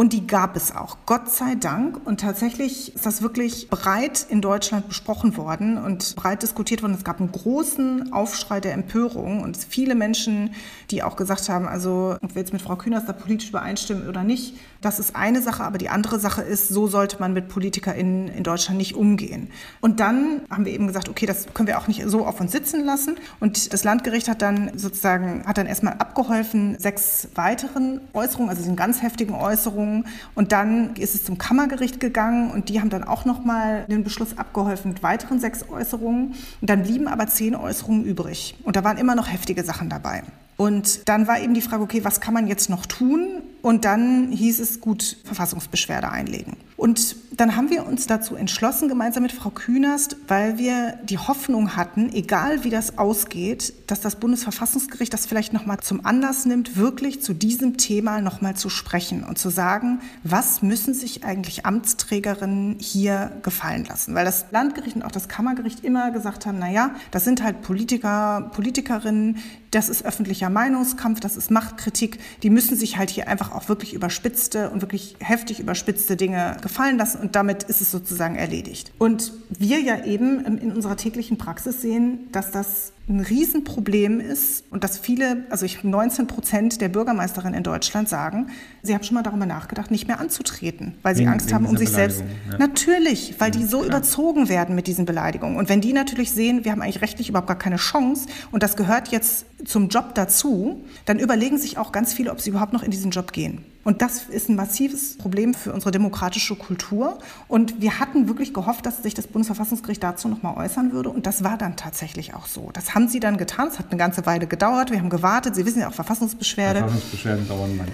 [0.00, 2.06] Und die gab es auch, Gott sei Dank.
[2.06, 6.94] Und tatsächlich ist das wirklich breit in Deutschland besprochen worden und breit diskutiert worden.
[6.94, 10.54] Es gab einen großen Aufschrei der Empörung und viele Menschen,
[10.90, 14.24] die auch gesagt haben, also ob wir jetzt mit Frau Kühners da politisch übereinstimmen oder
[14.24, 18.28] nicht, das ist eine Sache, aber die andere Sache ist, so sollte man mit PolitikerInnen
[18.28, 19.50] in Deutschland nicht umgehen.
[19.80, 22.52] Und dann haben wir eben gesagt, okay, das können wir auch nicht so auf uns
[22.52, 23.16] sitzen lassen.
[23.40, 28.76] Und das Landgericht hat dann sozusagen, hat dann erstmal abgeholfen, sechs weiteren Äußerungen, also den
[28.76, 30.06] ganz heftigen Äußerungen.
[30.34, 34.38] Und dann ist es zum Kammergericht gegangen und die haben dann auch nochmal den Beschluss
[34.38, 36.34] abgeholfen mit weiteren sechs Äußerungen.
[36.60, 38.56] Und dann blieben aber zehn Äußerungen übrig.
[38.64, 40.22] Und da waren immer noch heftige Sachen dabei.
[40.56, 43.42] Und dann war eben die Frage, okay, was kann man jetzt noch tun?
[43.62, 46.56] Und dann hieß es, gut, Verfassungsbeschwerde einlegen.
[46.76, 51.76] Und dann haben wir uns dazu entschlossen, gemeinsam mit Frau Künast, weil wir die Hoffnung
[51.76, 57.22] hatten, egal wie das ausgeht, dass das Bundesverfassungsgericht das vielleicht nochmal zum Anlass nimmt, wirklich
[57.22, 63.30] zu diesem Thema nochmal zu sprechen und zu sagen, was müssen sich eigentlich Amtsträgerinnen hier
[63.42, 64.14] gefallen lassen?
[64.14, 67.60] Weil das Landgericht und auch das Kammergericht immer gesagt haben, na ja, das sind halt
[67.60, 69.36] Politiker, Politikerinnen,
[69.70, 73.94] das ist öffentlicher Meinungskampf, das ist Machtkritik, die müssen sich halt hier einfach auch wirklich
[73.94, 78.92] überspitzte und wirklich heftig überspitzte Dinge gefallen lassen und damit ist es sozusagen erledigt.
[78.98, 84.84] Und wir ja eben in unserer täglichen Praxis sehen, dass das ein Riesenproblem ist und
[84.84, 88.46] dass viele, also ich 19 Prozent der Bürgermeisterinnen in Deutschland sagen,
[88.82, 91.76] sie haben schon mal darüber nachgedacht, nicht mehr anzutreten, weil sie wegen, Angst haben um
[91.76, 92.22] sich selbst.
[92.50, 92.58] Ja.
[92.58, 93.88] Natürlich, weil die so Klar.
[93.88, 95.56] überzogen werden mit diesen Beleidigungen.
[95.56, 98.76] Und wenn die natürlich sehen, wir haben eigentlich rechtlich überhaupt gar keine Chance und das
[98.76, 102.82] gehört jetzt zum Job dazu, dann überlegen sich auch ganz viele, ob sie überhaupt noch
[102.82, 103.64] in diesen Job gehen.
[103.82, 107.18] Und das ist ein massives Problem für unsere demokratische Kultur.
[107.48, 111.08] Und wir hatten wirklich gehofft, dass sich das Bundesverfassungsgericht dazu nochmal äußern würde.
[111.08, 112.68] Und das war dann tatsächlich auch so.
[112.74, 113.68] Das haben sie dann getan.
[113.68, 114.90] Es hat eine ganze Weile gedauert.
[114.90, 115.54] Wir haben gewartet.
[115.54, 116.80] Sie wissen ja auch Verfassungsbeschwerde.
[116.80, 117.88] Verfassungsbeschwerden dauern lang.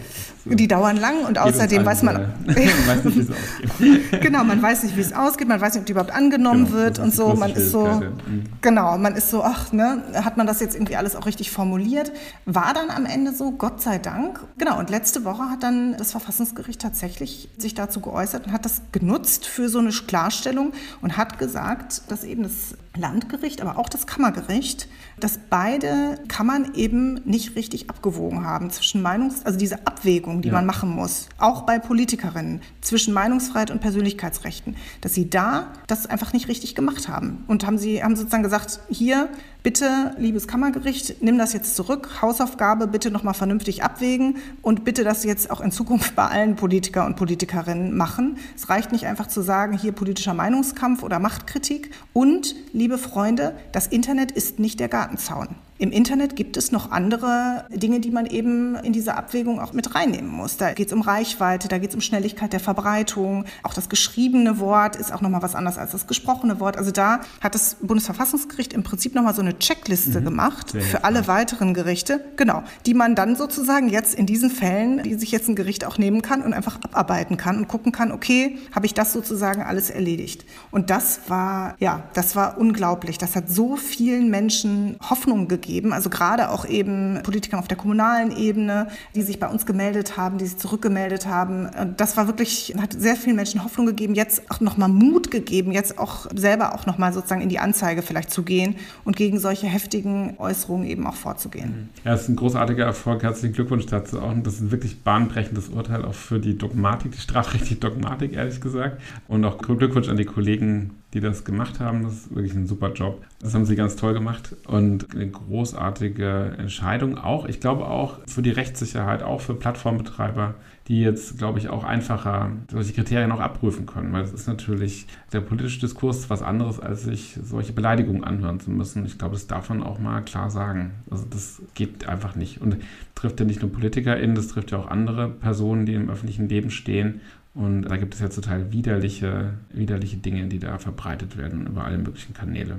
[0.57, 4.23] Die dauern lang und außerdem weiß man, weiß nicht, wie es ausgeht.
[4.23, 5.47] genau, man weiß nicht, wie es ausgeht.
[5.47, 7.35] Man weiß nicht, ob die überhaupt angenommen genau, wird und so.
[7.35, 8.45] Man ist so, mhm.
[8.61, 12.13] genau, man ist so, ach, ne, hat man das jetzt irgendwie alles auch richtig formuliert?
[12.45, 14.41] War dann am Ende so, Gott sei Dank.
[14.59, 14.79] Genau.
[14.79, 18.83] Und letzte Woche hat dann dann das Verfassungsgericht tatsächlich sich dazu geäußert und hat das
[18.93, 24.07] genutzt für so eine Klarstellung und hat gesagt, dass eben das Landgericht, aber auch das
[24.07, 30.49] Kammergericht, dass beide Kammern eben nicht richtig abgewogen haben zwischen Meinungs-, also diese Abwägung, die
[30.49, 30.55] ja.
[30.55, 36.33] man machen muss, auch bei Politikerinnen, zwischen Meinungsfreiheit und Persönlichkeitsrechten, dass sie da das einfach
[36.33, 39.29] nicht richtig gemacht haben und haben sie haben sozusagen gesagt, hier
[39.67, 45.25] bitte, liebes Kammergericht, nimm das jetzt zurück, Hausaufgabe bitte nochmal vernünftig abwägen und bitte das
[45.25, 48.39] jetzt auch in Zukunft bei allen Politiker und Politikerinnen machen.
[48.55, 53.89] Es reicht nicht einfach zu sagen, hier politischer Meinungskampf oder Machtkritik und, liebe Freunde, das
[53.89, 55.57] Internet ist nicht der Gartenzaun.
[55.79, 59.95] Im Internet gibt es noch andere Dinge, die man eben in diese Abwägung auch mit
[59.95, 60.57] reinnehmen muss.
[60.57, 63.45] Da geht es um Reichweite, da geht es um Schnelligkeit der Verbreitung.
[63.63, 66.79] Auch das geschriebene Wort ist auch nochmal was anderes als das gesprochene Wort.
[66.79, 70.25] Also da hat das Bundesverfassungsgericht im Prinzip nochmal so eine Checkliste mhm.
[70.25, 75.03] gemacht Sehr für alle weiteren Gerichte, genau, die man dann sozusagen jetzt in diesen Fällen,
[75.03, 78.13] die sich jetzt ein Gericht auch nehmen kann und einfach abarbeiten kann und gucken kann,
[78.13, 80.47] okay, habe ich das sozusagen alles erledigt.
[80.71, 83.19] Und das war, ja, das war unglaublich.
[83.19, 85.93] Das hat so vielen Menschen Hoffnung gegeben gegeben.
[85.93, 90.39] Also gerade auch eben Politikern auf der kommunalen Ebene, die sich bei uns gemeldet haben,
[90.39, 91.69] die sich zurückgemeldet haben.
[91.97, 95.99] Das war wirklich, hat sehr vielen Menschen Hoffnung gegeben, jetzt auch nochmal Mut gegeben, jetzt
[95.99, 100.35] auch selber auch nochmal sozusagen in die Anzeige vielleicht zu gehen und gegen solche heftigen
[100.39, 101.91] Äußerungen eben auch vorzugehen.
[102.05, 103.23] Ja, es ist ein großartiger Erfolg.
[103.23, 104.31] Herzlichen Glückwunsch dazu auch.
[104.31, 108.61] Und das ist ein wirklich bahnbrechendes Urteil auch für die Dogmatik, die strafrechtliche Dogmatik, ehrlich
[108.61, 109.01] gesagt.
[109.29, 112.03] Und auch Glückwunsch an die Kollegen die das gemacht haben.
[112.03, 113.25] Das ist wirklich ein super Job.
[113.41, 117.47] Das haben sie ganz toll gemacht und eine großartige Entscheidung auch.
[117.47, 120.55] Ich glaube auch für die Rechtssicherheit, auch für Plattformbetreiber,
[120.89, 124.13] die jetzt, glaube ich, auch einfacher solche Kriterien auch abprüfen können.
[124.13, 128.71] Weil es ist natürlich der politische Diskurs was anderes, als sich solche Beleidigungen anhören zu
[128.71, 129.05] müssen.
[129.05, 130.93] Ich glaube, das darf man auch mal klar sagen.
[131.11, 132.61] Also das geht einfach nicht.
[132.61, 132.77] Und
[133.15, 136.71] trifft ja nicht nur PolitikerInnen, das trifft ja auch andere Personen, die im öffentlichen Leben
[136.71, 137.21] stehen.
[137.57, 141.97] Und da gibt es ja total widerliche, widerliche Dinge, die da verbreitet werden über alle
[141.97, 142.77] möglichen Kanäle.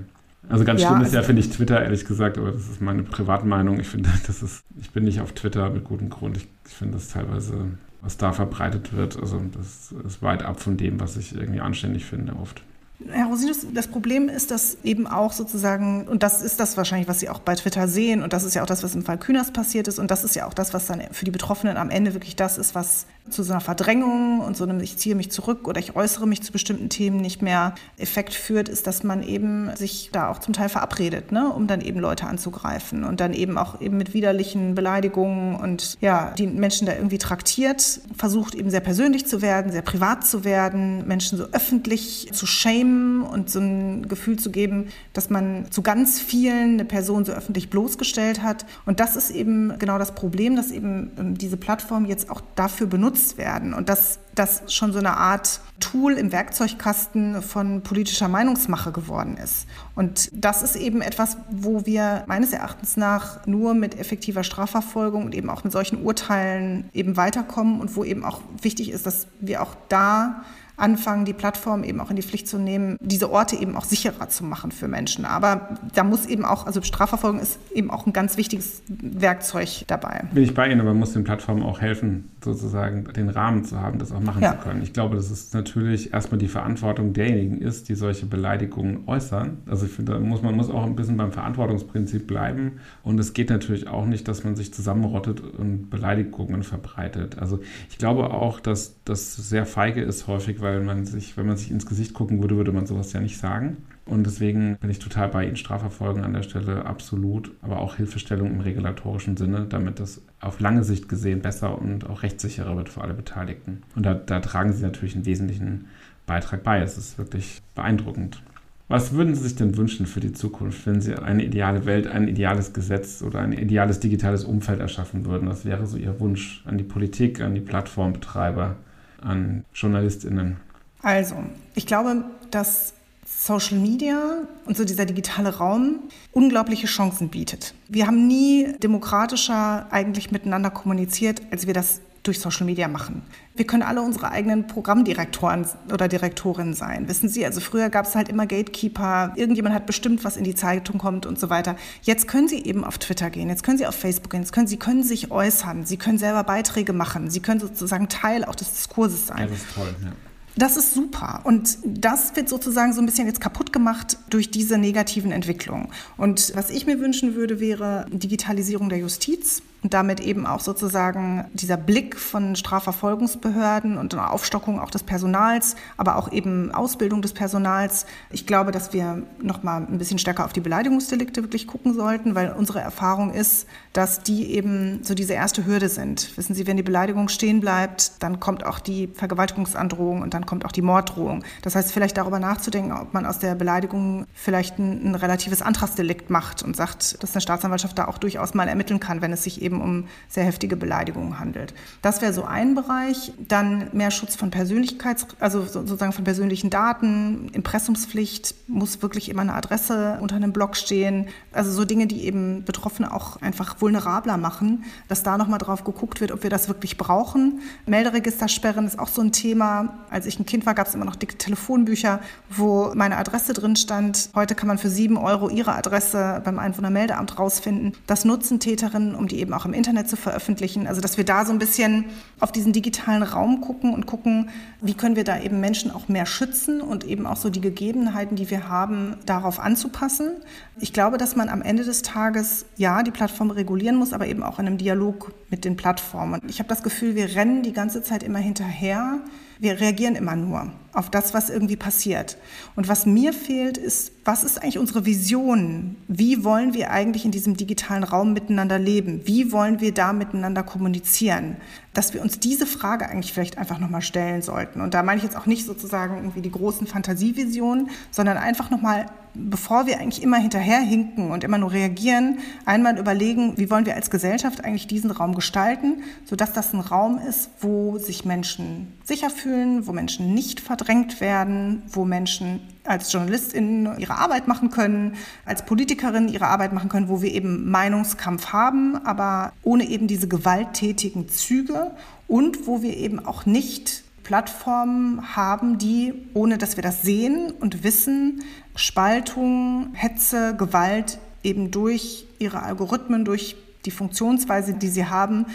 [0.50, 2.80] Also ganz ja, schlimm ist ja, also finde ich, Twitter, ehrlich gesagt, aber das ist
[2.80, 3.80] meine Privatmeinung.
[3.80, 6.38] Ich finde, das ist, ich bin nicht auf Twitter mit gutem Grund.
[6.38, 7.56] Ich, ich finde das teilweise,
[8.02, 12.06] was da verbreitet wird, also das ist weit ab von dem, was ich irgendwie anständig
[12.06, 12.62] finde oft.
[13.10, 17.20] Herr Rosinus, das Problem ist, dass eben auch sozusagen, und das ist das wahrscheinlich, was
[17.20, 19.52] Sie auch bei Twitter sehen, und das ist ja auch das, was im Fall Kühners
[19.52, 22.16] passiert ist, und das ist ja auch das, was dann für die Betroffenen am Ende
[22.16, 25.68] wirklich das ist, was zu so einer Verdrängung und so einem ich ziehe mich zurück
[25.68, 29.76] oder ich äußere mich zu bestimmten Themen nicht mehr Effekt führt, ist, dass man eben
[29.76, 33.58] sich da auch zum Teil verabredet, ne, um dann eben Leute anzugreifen und dann eben
[33.58, 38.80] auch eben mit widerlichen Beleidigungen und ja, die Menschen da irgendwie traktiert, versucht eben sehr
[38.80, 42.46] persönlich zu werden, sehr privat zu werden, Menschen so öffentlich zu
[42.88, 47.32] shamen und so ein Gefühl zu geben, dass man zu ganz vielen eine Person so
[47.32, 48.66] öffentlich bloßgestellt hat.
[48.86, 52.88] Und das ist eben genau das Problem, dass eben ähm, diese Plattform jetzt auch dafür
[52.88, 58.92] benutzt werden und dass das schon so eine Art Tool im Werkzeugkasten von politischer Meinungsmache
[58.92, 59.66] geworden ist.
[59.96, 65.36] Und das ist eben etwas, wo wir meines Erachtens nach nur mit effektiver Strafverfolgung und
[65.36, 69.64] eben auch mit solchen Urteilen eben weiterkommen und wo eben auch wichtig ist, dass wir
[69.64, 70.44] auch da
[70.78, 74.30] anfangen, die Plattform eben auch in die Pflicht zu nehmen, diese Orte eben auch sicherer
[74.30, 75.26] zu machen für Menschen.
[75.26, 80.26] Aber da muss eben auch, also Strafverfolgung ist eben auch ein ganz wichtiges Werkzeug dabei.
[80.32, 83.82] Bin ich bei Ihnen, aber man muss den Plattformen auch helfen, sozusagen den Rahmen zu
[83.82, 84.54] haben, das auch machen ja.
[84.54, 84.82] zu können.
[84.82, 89.58] Ich glaube, dass es natürlich erstmal die Verantwortung derjenigen ist, die solche Beleidigungen äußern.
[89.66, 92.80] Also ich finde, da muss man muss auch ein bisschen beim Verantwortungsprinzip bleiben.
[93.04, 97.40] Und es geht natürlich auch nicht, dass man sich zusammenrottet und Beleidigungen verbreitet.
[97.40, 101.48] Also ich glaube auch, dass das sehr feige ist häufig, weil weil man sich, wenn
[101.48, 103.78] man sich ins Gesicht gucken würde, würde man sowas ja nicht sagen.
[104.08, 105.58] Und deswegen bin ich total bei Ihnen.
[105.58, 110.84] Strafverfolgung an der Stelle absolut, aber auch Hilfestellung im regulatorischen Sinne, damit das auf lange
[110.84, 113.84] Sicht gesehen besser und auch rechtssicherer wird für alle Beteiligten.
[113.96, 115.88] Und da, da tragen Sie natürlich einen wesentlichen
[116.26, 116.80] Beitrag bei.
[116.80, 118.42] Es ist wirklich beeindruckend.
[118.90, 122.30] Was würden Sie sich denn wünschen für die Zukunft, wenn Sie eine ideale Welt, ein
[122.30, 125.50] ideales Gesetz oder ein ideales digitales Umfeld erschaffen würden?
[125.50, 128.78] Was wäre so Ihr Wunsch an die Politik, an die Plattformbetreiber,
[129.22, 130.58] an JournalistInnen?
[131.02, 131.36] Also,
[131.76, 132.94] ich glaube, dass
[133.28, 136.00] Social Media und so dieser digitale Raum
[136.32, 137.74] unglaubliche Chancen bietet.
[137.90, 143.22] Wir haben nie demokratischer eigentlich miteinander kommuniziert, als wir das durch Social Media machen.
[143.56, 147.08] Wir können alle unsere eigenen Programmdirektoren oder Direktorinnen sein.
[147.08, 150.56] Wissen Sie, also früher gab es halt immer Gatekeeper, irgendjemand hat bestimmt, was in die
[150.56, 151.76] Zeitung kommt und so weiter.
[152.02, 154.68] Jetzt können Sie eben auf Twitter gehen, jetzt können Sie auf Facebook gehen, jetzt können
[154.68, 158.72] Sie können sich äußern, Sie können selber Beiträge machen, Sie können sozusagen Teil auch des
[158.74, 159.48] Diskurses sein.
[159.50, 160.12] Das ist toll, ja.
[160.58, 161.42] Das ist super.
[161.44, 165.90] Und das wird sozusagen so ein bisschen jetzt kaputt gemacht durch diese negativen Entwicklungen.
[166.18, 171.46] Und was ich mir wünschen würde, wäre Digitalisierung der Justiz und damit eben auch sozusagen
[171.54, 177.34] dieser Blick von Strafverfolgungsbehörden und eine Aufstockung auch des Personals, aber auch eben Ausbildung des
[177.34, 178.06] Personals.
[178.32, 182.34] Ich glaube, dass wir noch mal ein bisschen stärker auf die Beleidigungsdelikte wirklich gucken sollten,
[182.34, 186.36] weil unsere Erfahrung ist, dass die eben so diese erste Hürde sind.
[186.38, 190.66] Wissen Sie, wenn die Beleidigung stehen bleibt, dann kommt auch die Vergewaltigungsandrohung und dann kommt
[190.66, 191.44] auch die Morddrohung.
[191.62, 196.30] Das heißt, vielleicht darüber nachzudenken, ob man aus der Beleidigung vielleicht ein, ein relatives Antragsdelikt
[196.30, 199.62] macht und sagt, dass eine Staatsanwaltschaft da auch durchaus mal ermitteln kann, wenn es sich
[199.62, 201.74] eben eben um sehr heftige Beleidigungen handelt.
[202.02, 203.34] Das wäre so ein Bereich.
[203.38, 207.50] Dann mehr Schutz von Persönlichkeits-, also sozusagen von persönlichen Daten.
[207.54, 211.28] Impressumspflicht muss wirklich immer eine Adresse unter einem Blog stehen.
[211.52, 216.22] Also so Dinge, die eben Betroffene auch einfach vulnerabler machen, dass da nochmal drauf geguckt
[216.22, 217.60] wird, ob wir das wirklich brauchen.
[217.86, 219.98] Melderegistersperren ist auch so ein Thema.
[220.10, 223.76] Als ich ein Kind war, gab es immer noch dicke Telefonbücher, wo meine Adresse drin
[223.76, 224.30] stand.
[224.34, 227.94] Heute kann man für sieben Euro ihre Adresse beim Einwohnermeldeamt rausfinden.
[228.08, 230.88] Das nutzen Täterinnen, um die eben auch im Internet zu veröffentlichen.
[230.88, 232.06] Also dass wir da so ein bisschen
[232.40, 234.50] auf diesen digitalen Raum gucken und gucken,
[234.82, 238.36] wie können wir da eben Menschen auch mehr schützen und eben auch so die Gegebenheiten,
[238.36, 240.32] die wir haben, darauf anzupassen.
[240.80, 244.44] Ich glaube, dass man am Ende des Tages ja die Plattform regulieren muss, aber eben
[244.44, 246.42] auch in einem Dialog mit den Plattformen.
[246.48, 249.20] Ich habe das Gefühl, wir rennen die ganze Zeit immer hinterher.
[249.60, 252.38] Wir reagieren immer nur auf das, was irgendwie passiert.
[252.76, 255.96] Und was mir fehlt, ist, was ist eigentlich unsere Vision?
[256.08, 259.22] Wie wollen wir eigentlich in diesem digitalen Raum miteinander leben?
[259.26, 261.58] Wie wollen wir da miteinander kommunizieren?
[261.98, 264.82] Dass wir uns diese Frage eigentlich vielleicht einfach nochmal stellen sollten.
[264.82, 269.08] Und da meine ich jetzt auch nicht sozusagen irgendwie die großen Fantasievisionen, sondern einfach nochmal,
[269.34, 274.12] bevor wir eigentlich immer hinterherhinken und immer nur reagieren, einmal überlegen, wie wollen wir als
[274.12, 279.88] Gesellschaft eigentlich diesen Raum gestalten, sodass das ein Raum ist, wo sich Menschen sicher fühlen,
[279.88, 286.30] wo Menschen nicht verdrängt werden, wo Menschen als JournalistInnen ihre Arbeit machen können, als Politikerinnen
[286.30, 291.92] ihre Arbeit machen können, wo wir eben Meinungskampf haben, aber ohne eben diese gewalttätigen Züge
[292.28, 297.84] und wo wir eben auch nicht Plattformen haben, die, ohne dass wir das sehen und
[297.84, 298.44] wissen,
[298.76, 305.46] Spaltung, Hetze, Gewalt eben durch ihre Algorithmen, durch die Funktionsweise, die sie haben,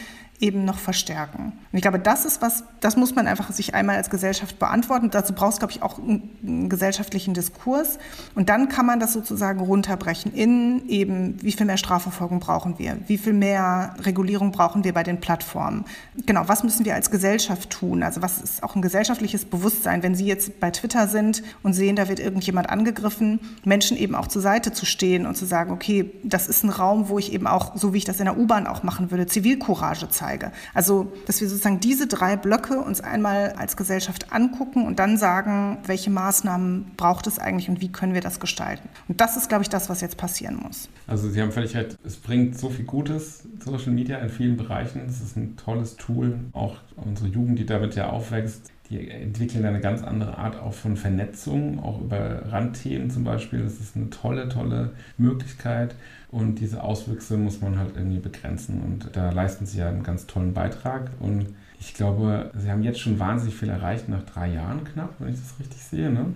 [0.43, 1.53] eben noch verstärken.
[1.73, 5.09] Und ich glaube, das ist was, das muss man einfach sich einmal als Gesellschaft beantworten.
[5.09, 7.99] Dazu braucht es, glaube ich, auch einen, gesellschaftlichen Diskurs.
[8.35, 12.99] Und dann kann man das sozusagen runterbrechen in eben, wie viel mehr Strafverfolgung brauchen wir?
[13.07, 15.85] Wie viel mehr Regulierung brauchen wir bei den Plattformen?
[16.27, 18.03] Genau, was müssen wir als Gesellschaft tun?
[18.03, 21.95] Also was ist auch ein gesellschaftliches Bewusstsein, wenn Sie jetzt bei Twitter sind und sehen,
[21.95, 26.11] da wird irgendjemand angegriffen, Menschen eben auch zur Seite zu stehen und zu sagen, okay,
[26.25, 28.67] das ist ein Raum, wo ich eben auch, so wie ich das in der U-Bahn
[28.67, 30.53] auch machen würde, Zivilcourage zeige zeige.
[30.75, 35.79] Also, dass wir sozusagen diese drei Blöcke uns einmal als Gesellschaft angucken und dann sagen,
[35.87, 38.89] welche Maßnahmen braucht es eigentlich und wie können wir das gestalten.
[39.09, 40.89] Und das ist, glaube ich, das, was jetzt passieren muss.
[41.07, 45.03] Also Sie haben völlig recht, es bringt so viel Gutes, Social Media in vielen Bereichen.
[45.09, 49.81] Es ist ein tolles Tool, auch unsere Jugend, die damit ja aufwächst, die entwickeln eine
[49.81, 53.63] ganz andere Art auch von Vernetzung, auch über Randthemen zum Beispiel.
[53.63, 55.95] Das ist eine tolle, tolle Möglichkeit.
[56.31, 58.83] Und diese Auswüchse muss man halt irgendwie begrenzen.
[58.83, 61.11] Und da leisten sie ja einen ganz tollen Beitrag.
[61.21, 61.47] Und
[61.81, 65.41] ich glaube, sie haben jetzt schon wahnsinnig viel erreicht nach drei Jahren knapp, wenn ich
[65.41, 66.11] das richtig sehe.
[66.11, 66.27] Ne?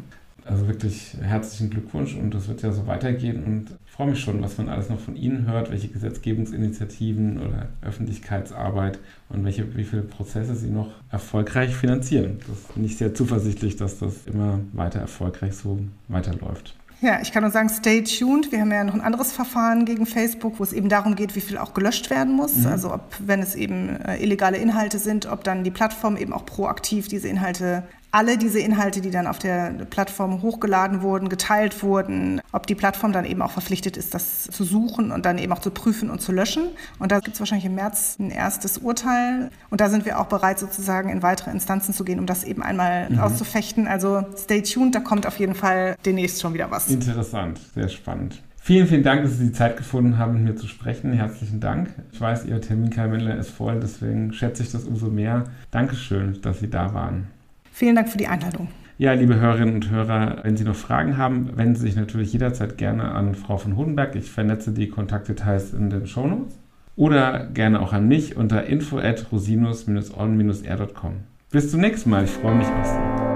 [0.46, 4.42] Also wirklich herzlichen Glückwunsch und das wird ja so weitergehen und ich freue mich schon,
[4.42, 10.02] was man alles noch von Ihnen hört, welche Gesetzgebungsinitiativen oder Öffentlichkeitsarbeit und welche, wie viele
[10.02, 12.38] Prozesse Sie noch erfolgreich finanzieren.
[12.46, 16.76] Das bin ich sehr zuversichtlich, dass das immer weiter erfolgreich so weiterläuft.
[17.02, 18.52] Ja, ich kann nur sagen, stay tuned.
[18.52, 21.42] Wir haben ja noch ein anderes Verfahren gegen Facebook, wo es eben darum geht, wie
[21.42, 22.56] viel auch gelöscht werden muss.
[22.56, 22.66] Mhm.
[22.66, 26.46] Also ob, wenn es eben äh, illegale Inhalte sind, ob dann die Plattform eben auch
[26.46, 27.82] proaktiv diese Inhalte
[28.16, 33.12] alle diese Inhalte, die dann auf der Plattform hochgeladen wurden, geteilt wurden, ob die Plattform
[33.12, 36.22] dann eben auch verpflichtet ist, das zu suchen und dann eben auch zu prüfen und
[36.22, 36.68] zu löschen.
[36.98, 39.50] Und da gibt es wahrscheinlich im März ein erstes Urteil.
[39.68, 42.62] Und da sind wir auch bereit, sozusagen in weitere Instanzen zu gehen, um das eben
[42.62, 43.18] einmal mhm.
[43.18, 43.86] auszufechten.
[43.86, 46.88] Also stay tuned, da kommt auf jeden Fall demnächst schon wieder was.
[46.88, 48.40] Interessant, sehr spannend.
[48.56, 51.12] Vielen, vielen Dank, dass Sie die Zeit gefunden haben, mit mir zu sprechen.
[51.12, 51.90] Herzlichen Dank.
[52.12, 55.44] Ich weiß, Ihr Terminkalender ist voll, deswegen schätze ich das umso mehr.
[55.70, 57.28] Dankeschön, dass Sie da waren.
[57.76, 58.68] Vielen Dank für die Einladung.
[58.96, 62.78] Ja, liebe Hörerinnen und Hörer, wenn Sie noch Fragen haben, wenden Sie sich natürlich jederzeit
[62.78, 64.16] gerne an Frau von Hodenberg.
[64.16, 66.58] Ich vernetze die Kontaktdetails in den Shownotes.
[66.96, 71.12] Oder gerne auch an mich unter info at rosinus-on-r.com.
[71.50, 72.24] Bis zum nächsten Mal.
[72.24, 73.35] Ich freue mich auf Sie.